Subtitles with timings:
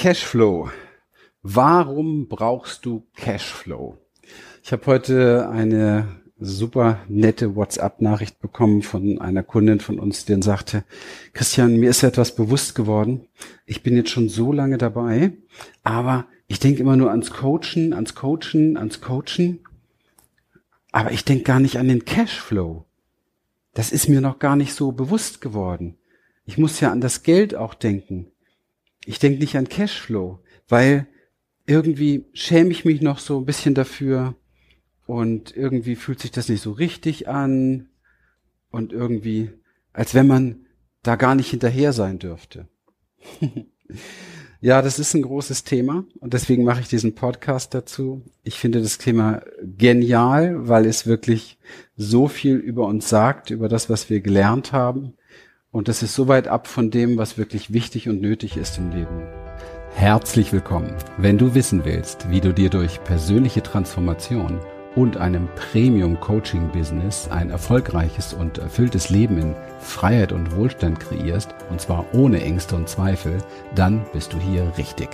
[0.00, 0.70] Cashflow.
[1.42, 3.98] Warum brauchst du Cashflow?
[4.62, 10.42] Ich habe heute eine super nette WhatsApp-Nachricht bekommen von einer Kundin von uns, die dann
[10.42, 10.84] sagte,
[11.32, 13.26] Christian, mir ist etwas bewusst geworden.
[13.66, 15.32] Ich bin jetzt schon so lange dabei,
[15.82, 19.58] aber ich denke immer nur ans Coachen, ans Coachen, ans Coachen.
[20.92, 22.84] Aber ich denke gar nicht an den Cashflow.
[23.74, 25.98] Das ist mir noch gar nicht so bewusst geworden.
[26.44, 28.30] Ich muss ja an das Geld auch denken.
[29.08, 30.38] Ich denke nicht an Cashflow,
[30.68, 31.06] weil
[31.64, 34.34] irgendwie schäme ich mich noch so ein bisschen dafür
[35.06, 37.88] und irgendwie fühlt sich das nicht so richtig an
[38.70, 39.50] und irgendwie,
[39.94, 40.66] als wenn man
[41.02, 42.68] da gar nicht hinterher sein dürfte.
[44.60, 48.20] ja, das ist ein großes Thema und deswegen mache ich diesen Podcast dazu.
[48.42, 51.58] Ich finde das Thema genial, weil es wirklich
[51.96, 55.14] so viel über uns sagt, über das, was wir gelernt haben
[55.70, 58.90] und das ist so weit ab von dem, was wirklich wichtig und nötig ist im
[58.90, 59.26] Leben.
[59.94, 60.94] Herzlich willkommen.
[61.16, 64.60] Wenn du wissen willst, wie du dir durch persönliche Transformation
[64.94, 72.04] und einem Premium-Coaching-Business ein erfolgreiches und erfülltes Leben in Freiheit und Wohlstand kreierst, und zwar
[72.12, 73.38] ohne Ängste und Zweifel,
[73.74, 75.10] dann bist du hier richtig.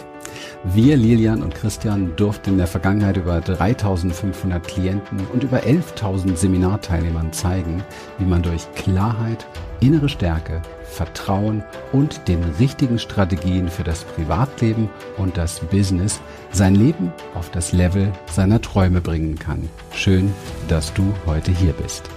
[0.65, 7.33] Wir, Lilian und Christian, durften in der Vergangenheit über 3500 Klienten und über 11.000 Seminarteilnehmern
[7.33, 7.83] zeigen,
[8.19, 9.47] wie man durch Klarheit
[9.81, 10.63] innere Stärke,
[10.95, 16.21] Vertrauen und den richtigen Strategien für das Privatleben und das Business
[16.53, 19.69] sein Leben auf das Level seiner Träume bringen kann.
[19.93, 20.33] Schön,
[20.69, 22.09] dass du heute hier bist.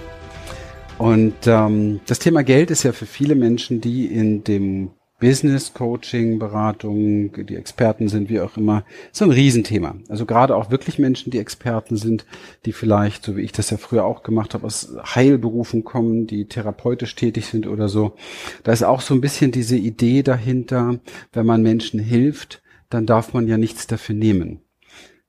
[0.96, 4.90] Und ähm, das Thema Geld ist ja für viele Menschen, die in dem
[5.20, 9.96] Business Coaching, Beratung, die Experten sind, wie auch immer, so ein Riesenthema.
[10.08, 12.24] Also gerade auch wirklich Menschen, die Experten sind,
[12.64, 16.46] die vielleicht, so wie ich das ja früher auch gemacht habe, aus Heilberufen kommen, die
[16.46, 18.14] therapeutisch tätig sind oder so.
[18.62, 21.00] Da ist auch so ein bisschen diese Idee dahinter,
[21.32, 24.60] wenn man Menschen hilft, dann darf man ja nichts dafür nehmen.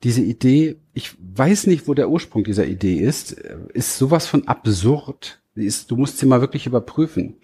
[0.03, 3.31] Diese Idee, ich weiß nicht, wo der Ursprung dieser Idee ist,
[3.73, 5.41] ist sowas von absurd.
[5.55, 7.37] du musst sie mal wirklich überprüfen.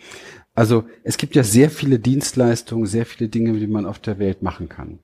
[0.56, 4.42] Also es gibt ja sehr viele Dienstleistungen, sehr viele Dinge, die man auf der Welt
[4.42, 5.00] machen kann.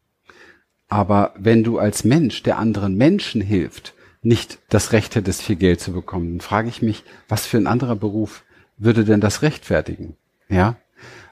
[0.88, 5.82] Aber wenn du als Mensch, der anderen Menschen hilft, nicht das Recht hättest, viel Geld
[5.82, 8.44] zu bekommen, dann frage ich mich, was für ein anderer Beruf
[8.78, 10.16] würde denn das rechtfertigen?
[10.50, 10.78] Ja?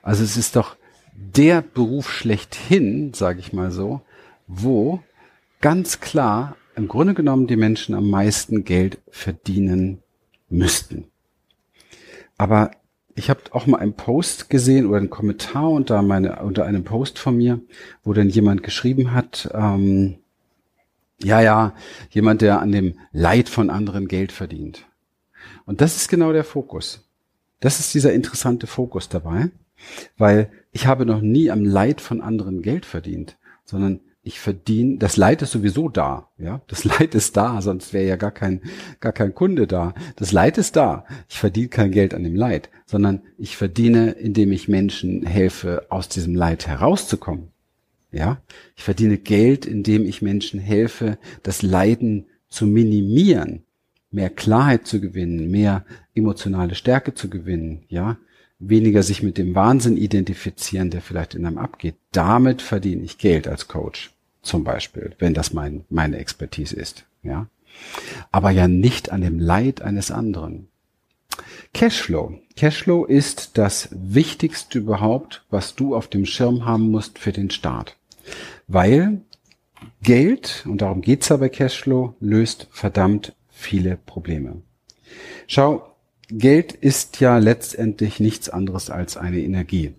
[0.02, 0.75] Also es ist doch
[1.13, 4.01] der Beruf schlechthin, sage ich mal so,
[4.47, 5.01] wo
[5.62, 10.01] ganz klar im Grunde genommen die Menschen am meisten Geld verdienen
[10.50, 11.06] müssten.
[12.38, 12.72] Aber
[13.19, 17.19] ich habe auch mal einen Post gesehen oder einen Kommentar unter, meine, unter einem Post
[17.19, 17.59] von mir,
[18.02, 20.19] wo dann jemand geschrieben hat, ähm,
[21.22, 21.75] ja, ja,
[22.12, 24.85] jemand, der an dem Leid von anderen Geld verdient.
[25.66, 27.09] Und das ist genau der Fokus.
[27.59, 29.50] Das ist dieser interessante Fokus dabei,
[30.18, 35.17] weil ich habe noch nie am Leid von anderen Geld verdient, sondern ich verdiene, das
[35.17, 38.62] Leid ist sowieso da, ja, das Leid ist da, sonst wäre ja gar kein,
[39.00, 39.95] gar kein Kunde da.
[40.17, 41.03] Das Leid ist da.
[41.28, 46.09] Ich verdiene kein Geld an dem Leid, sondern ich verdiene, indem ich Menschen helfe, aus
[46.09, 47.47] diesem Leid herauszukommen.
[48.12, 48.39] Ja,
[48.75, 53.63] ich verdiene Geld, indem ich Menschen helfe, das Leiden zu minimieren,
[54.12, 58.19] mehr Klarheit zu gewinnen, mehr emotionale Stärke zu gewinnen, ja,
[58.59, 61.95] weniger sich mit dem Wahnsinn identifizieren, der vielleicht in einem abgeht.
[62.12, 67.47] Damit verdiene ich Geld als Coach, zum Beispiel, wenn das mein, meine Expertise ist, ja.
[68.31, 70.67] Aber ja nicht an dem Leid eines anderen.
[71.73, 72.39] Cashflow.
[72.55, 77.95] Cashflow ist das Wichtigste überhaupt, was du auf dem Schirm haben musst für den Start.
[78.67, 79.22] Weil
[80.01, 84.61] Geld, und darum geht's ja bei Cashflow, löst verdammt viele Probleme.
[85.47, 85.95] Schau,
[86.29, 89.94] Geld ist ja letztendlich nichts anderes als eine Energie.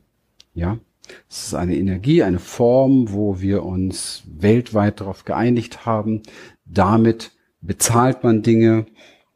[0.54, 0.78] Ja,
[1.28, 6.22] es ist eine Energie, eine Form, wo wir uns weltweit darauf geeinigt haben.
[6.65, 8.87] Damit bezahlt man Dinge,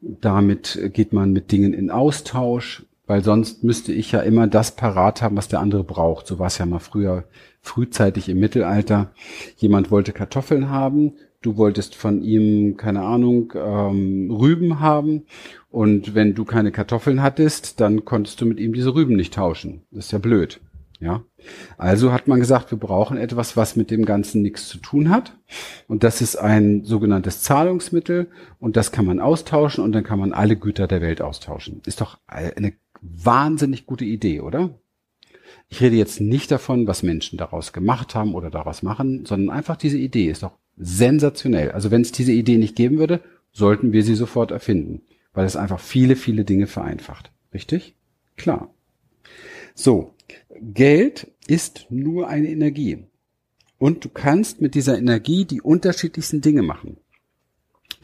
[0.00, 5.22] damit geht man mit Dingen in Austausch, weil sonst müsste ich ja immer das parat
[5.22, 6.26] haben, was der andere braucht.
[6.26, 7.24] So war es ja mal früher,
[7.60, 9.12] frühzeitig im Mittelalter.
[9.56, 15.24] Jemand wollte Kartoffeln haben, du wolltest von ihm, keine Ahnung, ähm, Rüben haben
[15.70, 19.82] und wenn du keine Kartoffeln hattest, dann konntest du mit ihm diese Rüben nicht tauschen.
[19.90, 20.60] Das ist ja blöd.
[21.00, 21.22] Ja.
[21.76, 25.36] Also hat man gesagt, wir brauchen etwas, was mit dem Ganzen nichts zu tun hat.
[25.88, 30.32] Und das ist ein sogenanntes Zahlungsmittel und das kann man austauschen und dann kann man
[30.32, 31.82] alle Güter der Welt austauschen.
[31.84, 34.78] Ist doch eine wahnsinnig gute Idee, oder?
[35.68, 39.76] Ich rede jetzt nicht davon, was Menschen daraus gemacht haben oder daraus machen, sondern einfach
[39.76, 41.72] diese Idee ist doch sensationell.
[41.72, 43.20] Also wenn es diese Idee nicht geben würde,
[43.52, 45.02] sollten wir sie sofort erfinden,
[45.32, 47.32] weil es einfach viele, viele Dinge vereinfacht.
[47.52, 47.94] Richtig?
[48.36, 48.74] Klar.
[49.74, 50.14] So,
[50.60, 53.06] Geld ist nur eine Energie.
[53.78, 56.96] Und du kannst mit dieser Energie die unterschiedlichsten Dinge machen.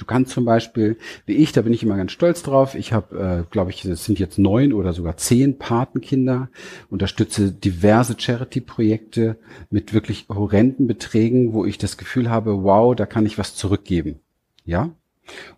[0.01, 0.97] Du kannst zum Beispiel,
[1.27, 4.07] wie ich, da bin ich immer ganz stolz drauf, ich habe, äh, glaube ich, es
[4.07, 6.49] sind jetzt neun oder sogar zehn Patenkinder,
[6.89, 9.39] unterstütze diverse Charity-Projekte
[9.69, 14.21] mit wirklich horrenden Beträgen, wo ich das Gefühl habe, wow, da kann ich was zurückgeben.
[14.65, 14.91] Ja,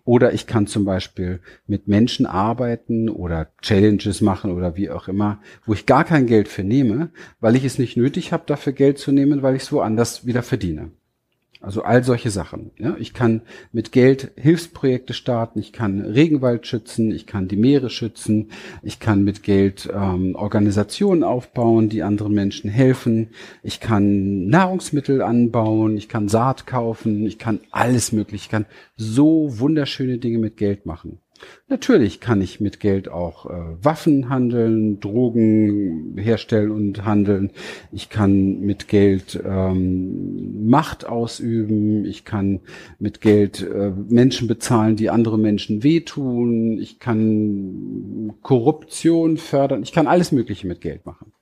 [0.03, 5.41] oder ich kann zum Beispiel mit Menschen arbeiten oder Challenges machen oder wie auch immer,
[5.65, 7.09] wo ich gar kein Geld für nehme,
[7.39, 10.43] weil ich es nicht nötig habe, dafür Geld zu nehmen, weil ich es woanders wieder
[10.43, 10.91] verdiene.
[11.63, 12.71] Also all solche Sachen.
[12.77, 17.89] Ja, ich kann mit Geld Hilfsprojekte starten, ich kann Regenwald schützen, ich kann die Meere
[17.89, 18.51] schützen,
[18.81, 23.29] ich kann mit Geld ähm, Organisationen aufbauen, die anderen Menschen helfen,
[23.63, 28.65] ich kann Nahrungsmittel anbauen, ich kann Saat kaufen, ich kann alles mögliche, ich kann
[28.97, 31.22] so wunderschöne Dinge mit Geld machen.
[31.67, 37.51] Natürlich kann ich mit Geld auch äh, Waffen handeln, Drogen herstellen und handeln.
[37.91, 42.05] Ich kann mit Geld ähm, Macht ausüben.
[42.05, 42.59] Ich kann
[42.99, 46.77] mit Geld äh, Menschen bezahlen, die andere Menschen wehtun.
[46.79, 49.83] Ich kann Korruption fördern.
[49.83, 51.33] Ich kann alles Mögliche mit Geld machen.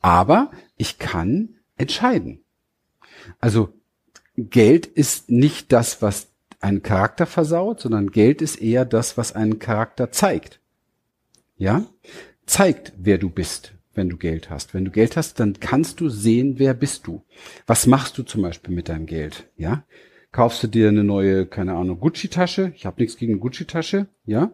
[0.00, 2.44] Aber ich kann entscheiden.
[3.40, 3.70] Also
[4.36, 9.58] Geld ist nicht das, was einen Charakter versaut, sondern Geld ist eher das, was einen
[9.58, 10.60] Charakter zeigt.
[11.56, 11.86] Ja?
[12.46, 14.74] Zeigt, wer du bist, wenn du Geld hast.
[14.74, 17.22] Wenn du Geld hast, dann kannst du sehen, wer bist du.
[17.66, 19.48] Was machst du zum Beispiel mit deinem Geld?
[19.56, 19.84] Ja?
[20.32, 22.72] Kaufst du dir eine neue, keine Ahnung, Gucci-Tasche?
[22.76, 24.52] Ich habe nichts gegen eine Gucci-Tasche, ja?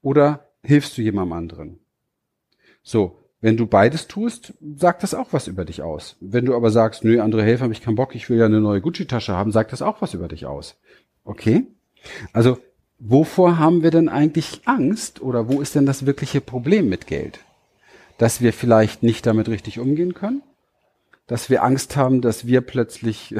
[0.00, 1.78] Oder hilfst du jemandem anderen?
[2.82, 6.16] So, wenn du beides tust, sagt das auch was über dich aus.
[6.20, 8.60] Wenn du aber sagst, nö, andere helfen, habe ich keinen Bock, ich will ja eine
[8.60, 10.78] neue Gucci-Tasche haben, sagt das auch was über dich aus.
[11.24, 11.66] Okay?
[12.32, 12.58] Also,
[12.98, 17.40] wovor haben wir denn eigentlich Angst oder wo ist denn das wirkliche Problem mit Geld?
[18.18, 20.42] Dass wir vielleicht nicht damit richtig umgehen können?
[21.26, 23.34] Dass wir Angst haben, dass wir plötzlich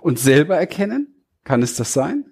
[0.00, 1.14] uns selber erkennen?
[1.44, 2.26] Kann es das sein?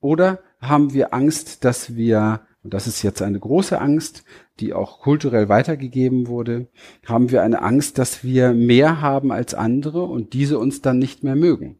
[0.00, 4.24] Oder haben wir Angst, dass wir, und das ist jetzt eine große Angst,
[4.60, 6.68] die auch kulturell weitergegeben wurde,
[7.04, 11.22] haben wir eine Angst, dass wir mehr haben als andere und diese uns dann nicht
[11.22, 11.78] mehr mögen?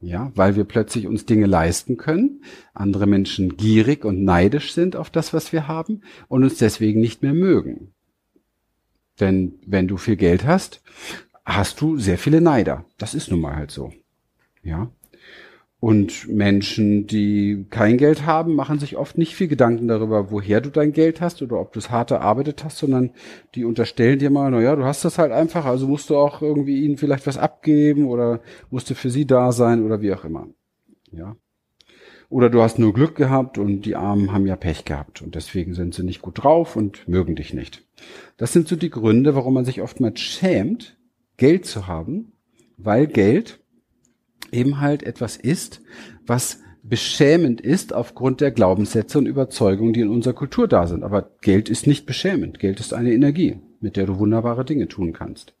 [0.00, 2.42] Ja, weil wir plötzlich uns Dinge leisten können,
[2.74, 7.22] andere Menschen gierig und neidisch sind auf das, was wir haben und uns deswegen nicht
[7.22, 7.92] mehr mögen.
[9.20, 10.82] Denn wenn du viel Geld hast,
[11.46, 12.84] hast du sehr viele Neider.
[12.98, 13.92] Das ist nun mal halt so.
[14.62, 14.90] Ja.
[15.78, 20.70] Und Menschen, die kein Geld haben, machen sich oft nicht viel Gedanken darüber, woher du
[20.70, 23.10] dein Geld hast oder ob du es hart erarbeitet hast, sondern
[23.54, 26.40] die unterstellen dir mal, na ja, du hast das halt einfach, also musst du auch
[26.40, 28.40] irgendwie ihnen vielleicht was abgeben oder
[28.70, 30.48] musst du für sie da sein oder wie auch immer.
[31.12, 31.36] Ja.
[32.28, 35.74] Oder du hast nur Glück gehabt und die Armen haben ja Pech gehabt und deswegen
[35.74, 37.86] sind sie nicht gut drauf und mögen dich nicht.
[38.38, 40.96] Das sind so die Gründe, warum man sich oftmals schämt,
[41.36, 42.32] Geld zu haben,
[42.78, 43.60] weil Geld
[44.52, 45.80] eben halt etwas ist,
[46.26, 51.02] was beschämend ist aufgrund der Glaubenssätze und Überzeugungen, die in unserer Kultur da sind.
[51.02, 52.58] Aber Geld ist nicht beschämend.
[52.58, 55.54] Geld ist eine Energie, mit der du wunderbare Dinge tun kannst.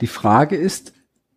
[0.00, 0.92] Die Frage ist,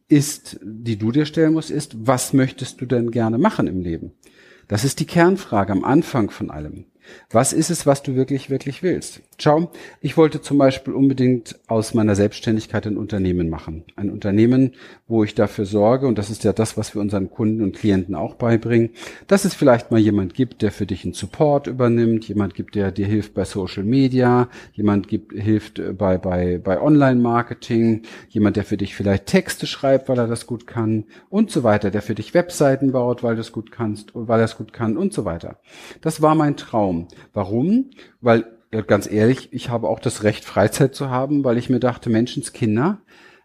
[0.08, 4.12] ist, die du dir stellen musst, ist, was möchtest du denn gerne machen im Leben?
[4.68, 6.86] Das ist die Kernfrage am Anfang von allem.
[7.32, 9.22] Was ist es, was du wirklich, wirklich willst?
[9.38, 9.70] Schau,
[10.00, 13.84] ich wollte zum Beispiel unbedingt aus meiner Selbstständigkeit ein Unternehmen machen.
[13.98, 14.72] Ein Unternehmen,
[15.08, 18.16] wo ich dafür sorge, und das ist ja das, was wir unseren Kunden und Klienten
[18.16, 18.92] auch beibringen,
[19.28, 22.92] dass es vielleicht mal jemand gibt, der für dich einen Support übernimmt, jemand gibt, der
[22.92, 28.64] dir hilft bei Social Media, jemand gibt, hilft äh, bei, bei, bei Online-Marketing, jemand, der
[28.64, 32.16] für dich vielleicht Texte schreibt, weil er das gut kann und so weiter, der für
[32.16, 35.26] dich Webseiten baut, weil du es gut kannst, weil er es gut kann und so
[35.26, 35.58] weiter.
[36.00, 36.95] Das war mein Traum.
[37.34, 37.92] Warum?
[38.22, 41.80] Weil ja, ganz ehrlich, ich habe auch das Recht, Freizeit zu haben, weil ich mir
[41.80, 43.00] dachte, Menschenskinder,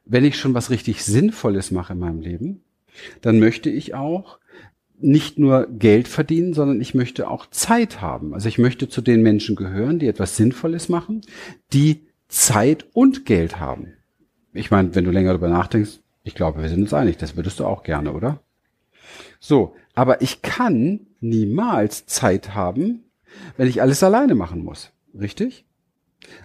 [0.05, 2.65] wenn ich schon was richtig Sinnvolles mache in meinem Leben,
[3.21, 4.41] dann möchte ich auch
[4.99, 8.35] nicht nur Geld verdienen, sondern ich möchte auch Zeit haben.
[8.35, 11.23] Also ich möchte zu den Menschen gehören, die etwas Sinnvolles machen,
[11.73, 13.95] die Zeit und Geld haben.
[14.53, 17.61] Ich meine, wenn du länger darüber nachdenkst, ich glaube, wir sind uns einig, das würdest
[17.61, 18.41] du auch gerne, oder?
[19.39, 23.05] So, aber ich kann niemals Zeit haben,
[23.57, 24.93] wenn ich alles alleine machen muss.
[25.19, 25.65] Richtig?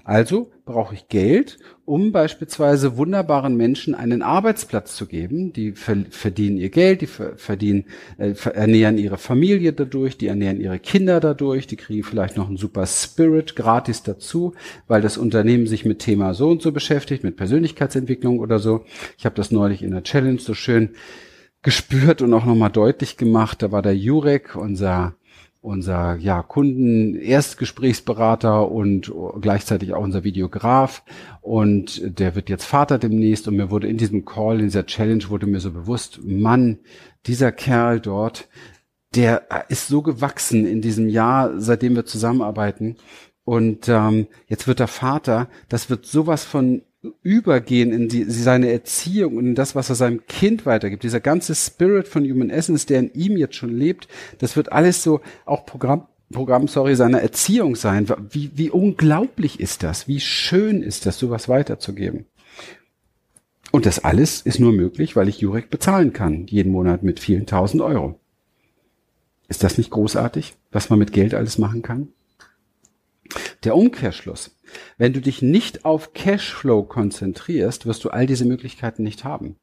[0.03, 5.51] Also brauche ich Geld, um beispielsweise wunderbaren Menschen einen Arbeitsplatz zu geben.
[5.53, 7.85] Die verdienen ihr Geld, die verdienen,
[8.17, 12.57] äh, ernähren ihre Familie dadurch, die ernähren ihre Kinder dadurch, die kriegen vielleicht noch einen
[12.57, 14.53] super Spirit gratis dazu,
[14.87, 18.85] weil das Unternehmen sich mit Thema so und so beschäftigt, mit Persönlichkeitsentwicklung oder so.
[19.17, 20.91] Ich habe das neulich in der Challenge so schön
[21.61, 23.61] gespürt und auch nochmal deutlich gemacht.
[23.61, 25.15] Da war der Jurek, unser
[25.65, 31.03] unser ja, Kunden Erstgesprächsberater und gleichzeitig auch unser Videograf.
[31.41, 33.47] Und der wird jetzt Vater demnächst.
[33.47, 36.79] Und mir wurde in diesem Call, in dieser Challenge wurde mir so bewusst, Mann,
[37.25, 38.47] dieser Kerl dort,
[39.15, 42.97] der ist so gewachsen in diesem Jahr, seitdem wir zusammenarbeiten.
[43.43, 46.83] Und ähm, jetzt wird er Vater, das wird sowas von
[47.23, 51.03] übergehen in die, seine Erziehung und in das, was er seinem Kind weitergibt.
[51.03, 54.07] Dieser ganze Spirit von Human Essence, der in ihm jetzt schon lebt,
[54.39, 58.07] das wird alles so auch Programm, Programm, sorry, seiner Erziehung sein.
[58.29, 60.07] Wie, wie unglaublich ist das?
[60.07, 62.25] Wie schön ist das, sowas weiterzugeben?
[63.71, 67.45] Und das alles ist nur möglich, weil ich Jurek bezahlen kann, jeden Monat mit vielen
[67.45, 68.19] tausend Euro.
[69.47, 72.07] Ist das nicht großartig, was man mit Geld alles machen kann?
[73.65, 74.55] Der Umkehrschluss.
[74.99, 79.55] Wenn du dich nicht auf Cashflow konzentrierst, wirst du all diese Möglichkeiten nicht haben.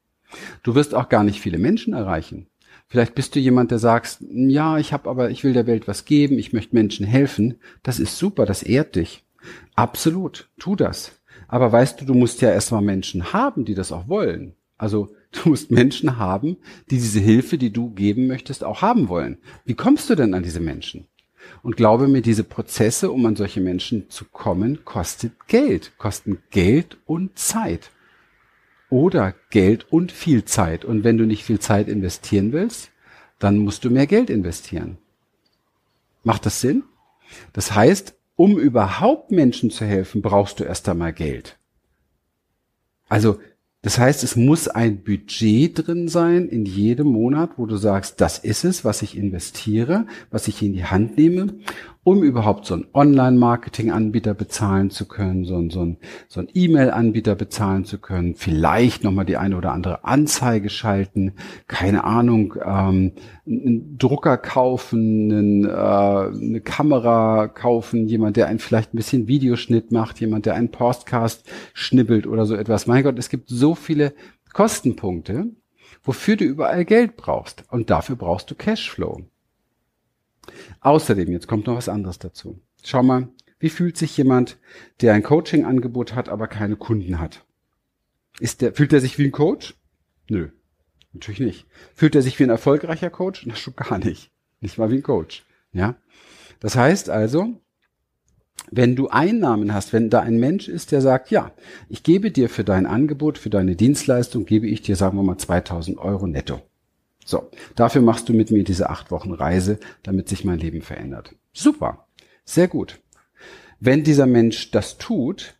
[0.61, 2.47] Du wirst auch gar nicht viele Menschen erreichen.
[2.87, 6.03] Vielleicht bist du jemand, der sagst, ja, ich habe aber, ich will der Welt was
[6.03, 7.55] geben, ich möchte Menschen helfen.
[7.81, 9.23] Das ist super, das ehrt dich.
[9.75, 11.21] Absolut, tu das.
[11.47, 14.55] Aber weißt du, du musst ja erstmal Menschen haben, die das auch wollen.
[14.77, 16.57] Also du musst Menschen haben,
[16.89, 19.37] die diese Hilfe, die du geben möchtest, auch haben wollen.
[19.63, 21.07] Wie kommst du denn an diese Menschen?
[21.61, 26.97] Und glaube mir, diese Prozesse, um an solche Menschen zu kommen, kostet Geld, kosten Geld
[27.05, 27.91] und Zeit.
[28.89, 30.85] Oder Geld und viel Zeit.
[30.85, 32.91] Und wenn du nicht viel Zeit investieren willst,
[33.39, 34.97] dann musst du mehr Geld investieren.
[36.23, 36.83] Macht das Sinn?
[37.53, 41.57] Das heißt, um überhaupt Menschen zu helfen, brauchst du erst einmal Geld.
[43.09, 43.39] Also
[43.83, 48.39] das heißt, es muss ein Budget drin sein in jedem Monat, wo du sagst, das
[48.39, 51.53] ist es, was ich investiere, was ich in die Hand nehme
[52.03, 57.35] um überhaupt so einen Online-Marketing-Anbieter bezahlen zu können, so einen, so einen, so einen E-Mail-Anbieter
[57.35, 61.33] bezahlen zu können, vielleicht nochmal die eine oder andere Anzeige schalten,
[61.67, 63.13] keine Ahnung, ähm,
[63.45, 69.91] einen Drucker kaufen, einen, äh, eine Kamera kaufen, jemand, der einen vielleicht ein bisschen Videoschnitt
[69.91, 72.85] macht, jemand, der einen Podcast schnibbelt oder so etwas.
[72.85, 74.13] Mein Gott, es gibt so viele
[74.51, 75.45] Kostenpunkte,
[76.03, 77.63] wofür du überall Geld brauchst.
[77.71, 79.21] Und dafür brauchst du Cashflow.
[80.81, 82.59] Außerdem, jetzt kommt noch was anderes dazu.
[82.83, 84.57] Schau mal, wie fühlt sich jemand,
[85.01, 87.45] der ein Coaching-Angebot hat, aber keine Kunden hat?
[88.39, 89.75] Ist der, fühlt er sich wie ein Coach?
[90.27, 90.49] Nö,
[91.13, 91.67] natürlich nicht.
[91.93, 93.43] Fühlt er sich wie ein erfolgreicher Coach?
[93.45, 94.31] Na, schon gar nicht.
[94.59, 95.45] Nicht mal wie ein Coach.
[95.71, 95.95] Ja?
[96.59, 97.61] Das heißt also,
[98.71, 101.51] wenn du Einnahmen hast, wenn da ein Mensch ist, der sagt, ja,
[101.89, 105.37] ich gebe dir für dein Angebot, für deine Dienstleistung, gebe ich dir, sagen wir mal,
[105.37, 106.61] 2000 Euro netto.
[107.25, 111.35] So, dafür machst du mit mir diese acht Wochen Reise, damit sich mein Leben verändert.
[111.53, 112.07] Super,
[112.45, 112.99] sehr gut.
[113.79, 115.55] Wenn dieser Mensch das tut,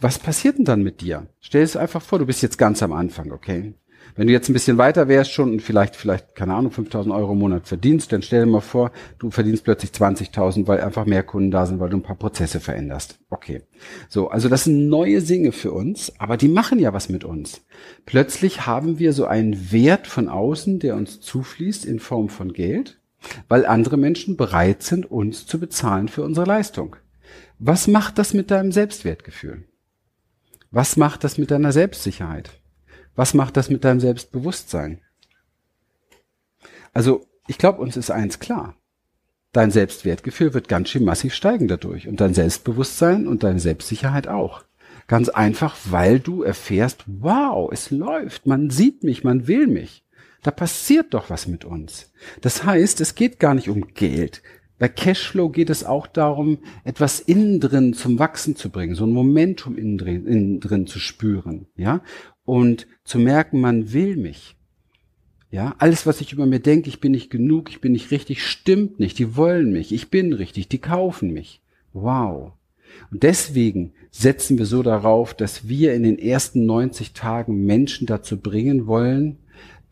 [0.00, 1.26] was passiert denn dann mit dir?
[1.40, 3.74] Stell es einfach vor, du bist jetzt ganz am Anfang, okay?
[4.16, 7.32] Wenn du jetzt ein bisschen weiter wärst schon und vielleicht, vielleicht, keine Ahnung, 5000 Euro
[7.32, 11.22] im Monat verdienst, dann stell dir mal vor, du verdienst plötzlich 20.000, weil einfach mehr
[11.22, 13.18] Kunden da sind, weil du ein paar Prozesse veränderst.
[13.30, 13.62] Okay.
[14.08, 17.64] So, also das sind neue Dinge für uns, aber die machen ja was mit uns.
[18.06, 22.98] Plötzlich haben wir so einen Wert von außen, der uns zufließt in Form von Geld,
[23.48, 26.96] weil andere Menschen bereit sind, uns zu bezahlen für unsere Leistung.
[27.58, 29.64] Was macht das mit deinem Selbstwertgefühl?
[30.70, 32.50] Was macht das mit deiner Selbstsicherheit?
[33.18, 35.00] Was macht das mit deinem Selbstbewusstsein?
[36.94, 38.76] Also, ich glaube, uns ist eins klar.
[39.50, 44.62] Dein Selbstwertgefühl wird ganz schön massiv steigen dadurch und dein Selbstbewusstsein und deine Selbstsicherheit auch.
[45.08, 50.04] Ganz einfach, weil du erfährst, wow, es läuft, man sieht mich, man will mich.
[50.44, 52.12] Da passiert doch was mit uns.
[52.40, 54.44] Das heißt, es geht gar nicht um Geld.
[54.78, 59.12] Bei Cashflow geht es auch darum, etwas innen drin zum Wachsen zu bringen, so ein
[59.12, 62.00] Momentum innen drin, innen drin zu spüren, ja
[62.48, 64.56] und zu merken, man will mich.
[65.50, 68.42] Ja, alles, was ich über mir denke, ich bin nicht genug, ich bin nicht richtig,
[68.42, 69.18] stimmt nicht.
[69.18, 71.60] Die wollen mich, ich bin richtig, die kaufen mich.
[71.92, 72.52] Wow.
[73.10, 78.38] Und deswegen setzen wir so darauf, dass wir in den ersten 90 Tagen Menschen dazu
[78.38, 79.36] bringen wollen,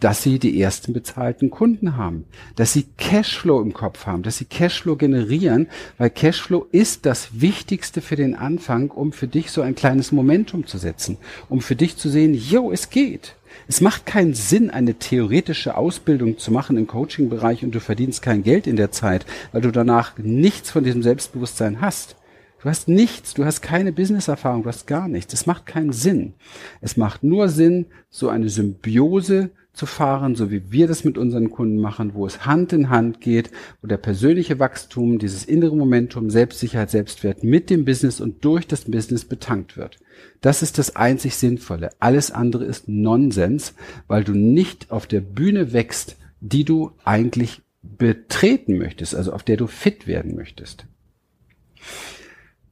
[0.00, 2.25] dass sie die ersten bezahlten Kunden haben,
[2.55, 8.00] dass sie Cashflow im Kopf haben, dass sie Cashflow generieren, weil Cashflow ist das Wichtigste
[8.00, 11.17] für den Anfang, um für dich so ein kleines Momentum zu setzen,
[11.49, 13.37] um für dich zu sehen, yo, es geht.
[13.69, 18.43] Es macht keinen Sinn, eine theoretische Ausbildung zu machen im Coaching-Bereich und du verdienst kein
[18.43, 22.17] Geld in der Zeit, weil du danach nichts von diesem Selbstbewusstsein hast.
[22.62, 25.33] Du hast nichts, du hast keine Business-Erfahrung, du hast gar nichts.
[25.33, 26.35] Es macht keinen Sinn.
[26.81, 31.50] Es macht nur Sinn, so eine Symbiose zu fahren, so wie wir das mit unseren
[31.50, 33.50] Kunden machen, wo es Hand in Hand geht,
[33.83, 38.87] wo der persönliche Wachstum, dieses innere Momentum, Selbstsicherheit, Selbstwert mit dem Business und durch das
[38.87, 39.99] Business betankt wird.
[40.40, 41.90] Das ist das einzig Sinnvolle.
[41.99, 43.75] Alles andere ist Nonsens,
[44.09, 49.59] weil du nicht auf der Bühne wächst, die du eigentlich betreten möchtest, also auf der
[49.59, 50.87] du fit werden möchtest.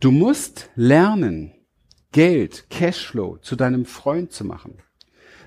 [0.00, 1.52] Du musst lernen,
[2.12, 4.78] Geld, Cashflow zu deinem Freund zu machen.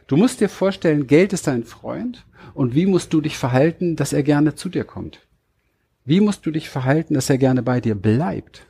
[0.07, 4.13] Du musst dir vorstellen, Geld ist dein Freund und wie musst du dich verhalten, dass
[4.13, 5.19] er gerne zu dir kommt?
[6.05, 8.65] Wie musst du dich verhalten, dass er gerne bei dir bleibt?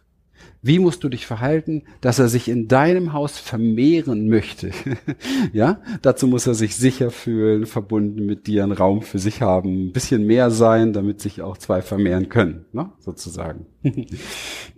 [0.63, 4.71] Wie musst du dich verhalten, dass er sich in deinem Haus vermehren möchte?
[5.53, 9.89] ja, dazu muss er sich sicher fühlen, verbunden mit dir, einen Raum für sich haben,
[9.89, 12.91] ein bisschen mehr sein, damit sich auch zwei vermehren können, ne?
[12.99, 13.67] sozusagen.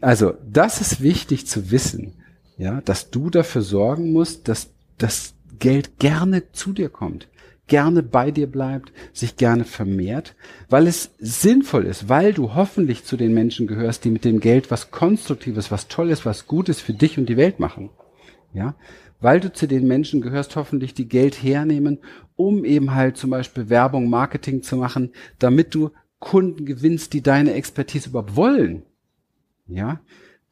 [0.02, 2.16] also, das ist wichtig zu wissen,
[2.58, 7.28] ja, dass du dafür sorgen musst, dass das Geld gerne zu dir kommt
[7.70, 10.36] gerne bei dir bleibt, sich gerne vermehrt,
[10.68, 14.70] weil es sinnvoll ist, weil du hoffentlich zu den Menschen gehörst, die mit dem Geld
[14.72, 17.90] was Konstruktives, was Tolles, was Gutes für dich und die Welt machen.
[18.54, 18.76] Ja,
[19.22, 22.00] weil du zu den Menschen gehörst, hoffentlich die Geld hernehmen,
[22.36, 27.54] um eben halt zum Beispiel Werbung, Marketing zu machen, damit du Kunden gewinnst, die deine
[27.54, 28.84] Expertise überhaupt wollen.
[29.68, 30.02] Ja,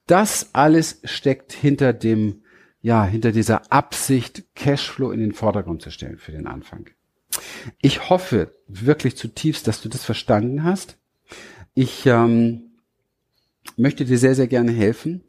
[0.05, 2.43] das alles steckt hinter dem,
[2.81, 6.89] ja, hinter dieser Absicht, Cashflow in den Vordergrund zu stellen für den Anfang.
[7.81, 10.97] Ich hoffe wirklich zutiefst, dass du das verstanden hast.
[11.73, 12.71] Ich ähm,
[13.75, 15.23] möchte dir sehr, sehr gerne helfen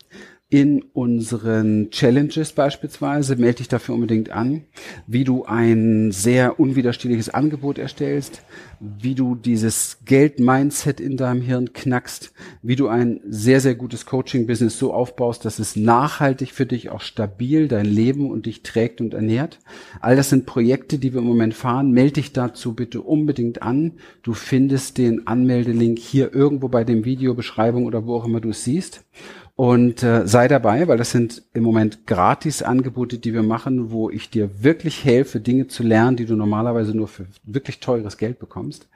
[0.50, 4.62] in unseren Challenges beispielsweise, melde dich dafür unbedingt an,
[5.06, 8.42] wie du ein sehr unwiderstehliches Angebot erstellst,
[8.80, 14.78] wie du dieses Geld-Mindset in deinem Hirn knackst, wie du ein sehr, sehr gutes Coaching-Business
[14.78, 19.12] so aufbaust, dass es nachhaltig für dich auch stabil dein Leben und dich trägt und
[19.12, 19.58] ernährt.
[20.00, 21.90] All das sind Projekte, die wir im Moment fahren.
[21.90, 23.94] Melde dich dazu bitte unbedingt an.
[24.22, 28.50] Du findest den Anmeldelink hier irgendwo bei dem Video, Beschreibung oder wo auch immer du
[28.50, 29.04] es siehst.
[29.56, 34.30] Und äh, sei dabei, weil das sind im Moment Gratis-Angebote, die wir machen, wo ich
[34.30, 38.88] dir wirklich helfe, Dinge zu lernen, die du normalerweise nur für wirklich teures Geld bekommst.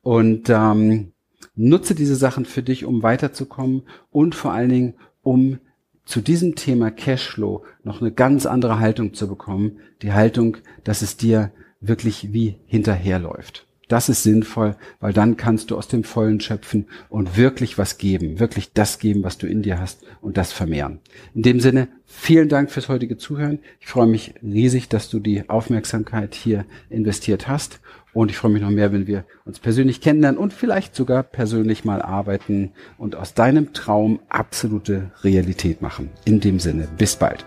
[0.00, 1.12] Und ähm,
[1.56, 5.58] nutze diese Sachen für dich, um weiterzukommen und vor allen Dingen, um
[6.06, 9.80] zu diesem Thema Cashflow noch eine ganz andere Haltung zu bekommen.
[10.00, 13.67] Die Haltung, dass es dir wirklich wie hinterherläuft.
[13.88, 18.38] Das ist sinnvoll, weil dann kannst du aus dem Vollen schöpfen und wirklich was geben,
[18.38, 21.00] wirklich das geben, was du in dir hast und das vermehren.
[21.34, 23.60] In dem Sinne, vielen Dank fürs heutige Zuhören.
[23.80, 27.80] Ich freue mich riesig, dass du die Aufmerksamkeit hier investiert hast
[28.12, 31.84] und ich freue mich noch mehr, wenn wir uns persönlich kennenlernen und vielleicht sogar persönlich
[31.84, 36.10] mal arbeiten und aus deinem Traum absolute Realität machen.
[36.26, 37.46] In dem Sinne, bis bald.